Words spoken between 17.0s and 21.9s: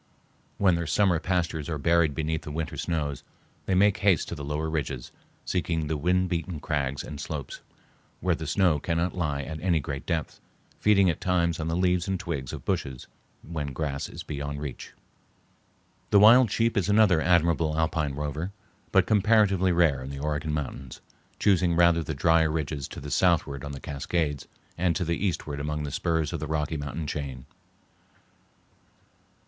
admirable alpine rover, but comparatively rare in the Oregon mountains, choosing